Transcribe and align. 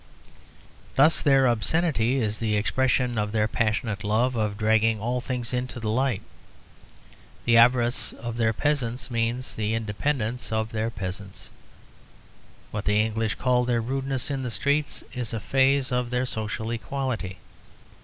Thus 0.95 1.21
their 1.21 1.45
obscenity 1.45 2.15
is 2.15 2.39
the 2.39 2.55
expression 2.55 3.19
of 3.19 3.31
their 3.31 3.47
passionate 3.47 4.03
love 4.03 4.35
of 4.35 4.57
dragging 4.57 4.99
all 4.99 5.21
things 5.21 5.53
into 5.53 5.79
the 5.79 5.91
light. 5.91 6.23
The 7.45 7.57
avarice 7.57 8.11
of 8.11 8.35
their 8.37 8.51
peasants 8.51 9.11
means 9.11 9.53
the 9.55 9.75
independence 9.75 10.51
of 10.51 10.71
their 10.71 10.89
peasants. 10.89 11.51
What 12.71 12.85
the 12.85 12.99
English 12.99 13.35
call 13.35 13.63
their 13.63 13.79
rudeness 13.79 14.31
in 14.31 14.41
the 14.41 14.49
streets 14.49 15.03
is 15.13 15.33
a 15.33 15.39
phase 15.39 15.91
of 15.91 16.09
their 16.09 16.25
social 16.25 16.71
equality. 16.71 17.37